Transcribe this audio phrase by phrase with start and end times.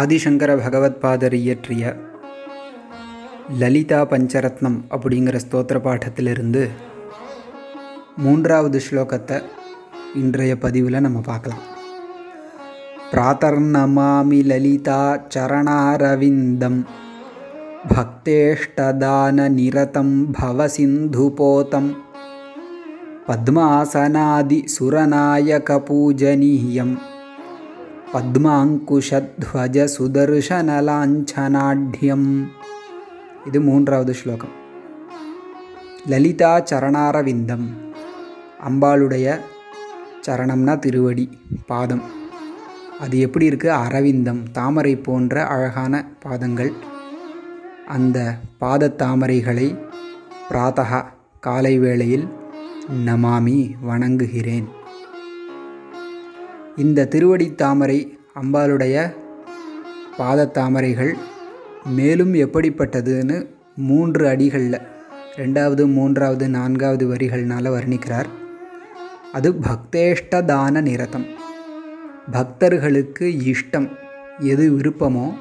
[0.00, 1.96] ஆதிசங்கர பகவத்பாதர் இயற்றிய
[3.58, 6.68] லலிதா பஞ்சரத்னம் அப்படிங்கிற ஸ்தோத்திர பாட்டத்திலிருந்து
[8.16, 9.42] மூன்றாவது ஸ்லோகத்தை
[10.14, 11.62] இன்றைய பதிவில் நம்ம பார்க்கலாம்.
[13.12, 15.00] பிராத்தர்ணமாமி லலிதா
[15.34, 16.80] சரணாரவிந்தம்
[17.94, 21.90] பக்தேஷ்டதான நிரதம் பவசிந்துபோதம்
[23.26, 26.94] பத்மாசனாதி சுரநாயக பூஜனீயம்
[28.12, 32.44] பத்மாங்குஷத்வஜ சுதர்ஷனலாஞ்சனாட்யம்
[33.46, 34.50] இது மூன்றாவது ஸ்லோகம்.
[36.06, 37.66] லலிதா சரணாரவிந்தம்
[38.68, 39.38] அம்பாளுடைய
[40.26, 42.02] சரணம்னா திருவடி பாதம்.
[43.00, 46.72] அது எப்படி இருக்குது அரவிந்தம் தாமரை போன்ற அழகான பாதங்கள்.
[47.86, 49.78] அந்த பாத தாமரைகளை
[50.50, 51.04] பிராத்தகா
[51.40, 52.28] காலை வேளையில்
[53.06, 54.68] நமாமி வணங்குகிறேன்.
[56.76, 59.14] இந்த திருவடி தாமரை அம்பாளுடைய
[60.16, 61.14] பாத தாமரைகள்
[61.84, 64.80] மேலும் எப்படிப்பட்டதுன்னு மூன்று அடிகளில்
[65.36, 68.26] ரெண்டாவது மூன்றாவது நான்காவது வரிகள்னால் வர்ணிக்கிறார்.
[69.32, 71.26] அது பக்தேஷ்ட தான நிரதம்.
[72.30, 73.88] பக்தர்களுக்கு இஷ்டம்
[74.38, 75.32] எது விருப்பமோ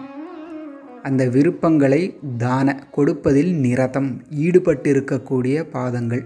[1.04, 6.24] அந்த விருப்பங்களை தான கொடுப்பதில் நிரதம் ஈடுபட்டு இருக்கக்கூடிய பாதங்கள்.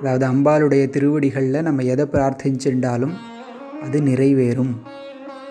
[0.00, 3.16] அதாவது அம்பாளுடைய திருவடிகளில் நம்ம எதை பிரார்த்திச்சுட்டாலும்
[3.84, 4.74] அது நிறைவேறும்.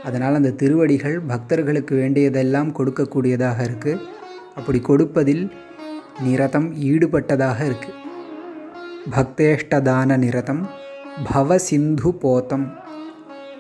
[0.07, 4.01] அதனால் அந்த திருவடிகள் பக்தர்களுக்கு வேண்டியதெல்லாம் கொடுக்கக்கூடியதாக இருக்குது
[4.57, 5.45] அப்படி கொடுப்பதில்
[6.25, 8.01] நிரதம் ஈடுபட்டதாக இருக்குது
[9.15, 10.61] பக்தேஷ்டதான நிரதம்
[11.31, 12.65] பவ சிந்து போத்தம்.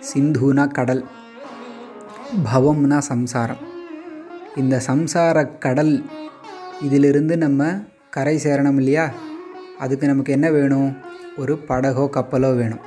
[0.09, 1.03] சிந்துனா கடல்
[2.47, 3.61] பவம்னா சம்சாரம்.
[4.61, 5.93] இந்த சம்சார கடல்
[6.87, 7.69] இதிலிருந்து நம்ம
[8.09, 9.05] கரை சேரணும் இல்லையா?
[9.83, 10.89] அதுக்கு நமக்கு என்ன வேணும்?
[11.37, 12.83] ஒரு படகோ கப்பலோ வேணும்.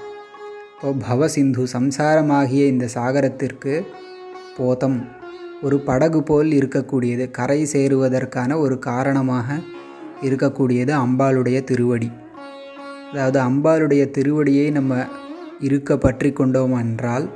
[0.78, 3.72] இப்போ பவசிந்து சம்சாரமாகிய இந்த சாகரத்திற்கு
[4.58, 4.98] போதம்.
[5.66, 9.56] ஒரு படகு போல் இருக்கக்கூடியது கரை சேருவதற்கான ஒரு காரணமாக
[10.26, 12.10] இருக்கக்கூடியது அம்பாளுடைய திருவடி.
[13.10, 15.00] அதாவது அம்பாளுடைய திருவடியை நம்ம
[15.68, 17.26] இருக்க பற்றி கொண்டோம் என்றால்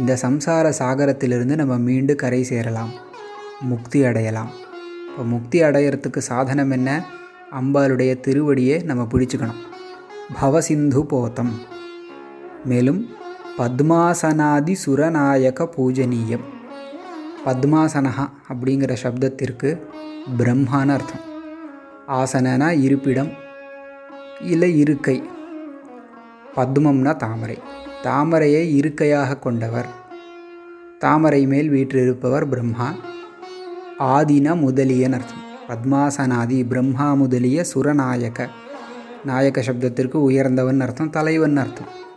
[0.00, 2.94] இந்த சம்சார சாகரத்திலிருந்து நம்ம மீண்டு கரை சேரலாம்
[3.72, 4.52] முக்தி அடையலாம்.
[5.08, 6.90] இப்போ முக்தி அடையிறதுக்கு சாதனம் என்ன?
[7.60, 9.60] அம்பாளுடைய திருவடியை நம்ம பிடிச்சுக்கணும்.
[10.40, 11.54] பவசிந்து போத்தம்
[12.64, 13.06] மேலும்
[13.58, 16.40] பத்மாசனாதி சுரநாயக பூஜனீயம்.
[17.46, 19.78] பத்மாசனஹா அப்படிங்கிற சப்தத்திற்கு
[20.38, 21.20] பிரம்மான்னு அர்த்தம்.
[22.08, 23.30] ஆசனனா இருப்பிடம்
[24.40, 25.22] இல்லை இருக்கை.
[26.56, 27.58] பத்மம்னா தாமரை.
[28.02, 29.86] தாமரையை இருக்கையாக கொண்டவர்.
[30.98, 32.94] தாமரை மேல் வீற்றிருப்பவர் பிரம்மா.
[33.98, 35.48] ஆதின முதலியன் அர்த்தம்.
[35.68, 38.48] பத்மாசனாதி பிரம்மா முதலிய சுரநாயக.
[39.24, 42.08] நாயக சப்தத்திற்கு உயர்ந்தவன் அர்த்தம் தலைவன் அர்த்தம்.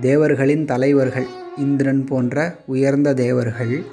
[0.00, 3.84] தேவர்களின் தலைவர்கள் இந்திரன் போன்ற உயர்ந்த தேவர்கள்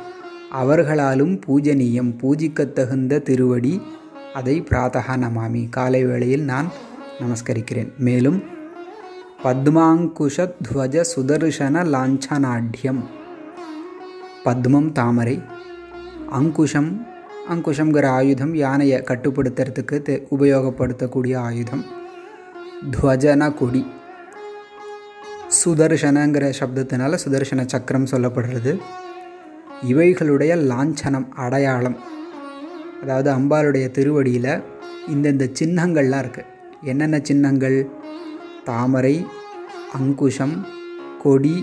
[0.51, 3.81] அவர்களாலும் பூஜனீயம் பூஜிக்கத்தகுந்த திருவடி
[4.33, 5.69] அதை பிராத்தகா நமாமி.
[5.69, 6.67] காலை வேளையில் நான்
[7.19, 7.97] நமஸ்கரிக்கிறேன்.
[7.97, 8.43] மேலும்
[9.43, 13.03] பத்மாங்குஷத்வஜ சுதர்ஷன லாஞ்சனாட்யம்.
[14.45, 15.41] பத்மம் தாமரை.
[16.29, 17.07] அங்குஷம்
[17.49, 21.85] அங்குஷங்கிற ஆயுதம் யானையை கட்டுப்படுத்துறதுக்கு தே உபயோகப்படுத்தக்கூடிய ஆயுதம்.
[22.91, 23.85] துவஜன கொடி.
[25.59, 28.71] சுதர்ஷனங்கிற சப்தத்தினால சுதர்ஷன சக்கரம் சொல்லப்படுறது.
[29.91, 31.97] இவைகளுடைய லாஞ்சனம் அடையாளம்.
[33.01, 34.53] அதாவது அம்பாளுடைய திருவடியில்
[35.13, 36.49] இந்தந்த சின்னங்கள்லாம் இருக்குது
[36.91, 37.77] என்னென்ன சின்னங்கள்?
[38.65, 39.25] தாமரை
[39.99, 40.55] அங்குஷம்
[41.23, 41.55] கொடி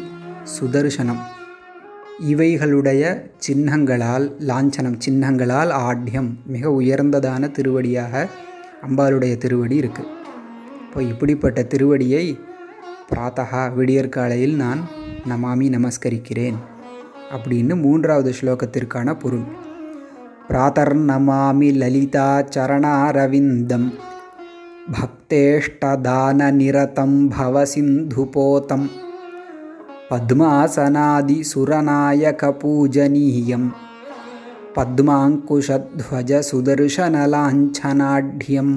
[0.56, 1.22] சுதர்சனம்
[2.32, 3.02] இவைகளுடைய
[3.46, 8.26] சின்னங்களால் லாஞ்சனம் சின்னங்களால் ஆட்யம் மிக உயர்ந்ததான திருவடியாக
[8.86, 10.12] அம்பாளுடைய திருவடி இருக்குது
[10.84, 12.24] இப்போ இப்படிப்பட்ட திருவடியை
[13.09, 14.81] பிராத்தகா விடியற்காலையில் நான்
[15.29, 16.57] நமாமி நமஸ்கரிக்கிறேன்
[17.33, 19.45] அப்படின்னு மூன்றாவது ஸ்லோகத்திற்கான பொருள்
[20.49, 23.87] பிராத்தர் நமாமி லலிதா சரணாரவிந்தம்
[24.93, 28.87] பக்தேஷ்டதான நிரதம் பவசிந்துபோதம்
[30.09, 33.69] பத்மாசனாதி சுரநாயக பூஜனீயம்
[34.75, 38.75] பத்மாங்குஷத்வஜ சுதர்ஷனலாஞ்சனாட்யம்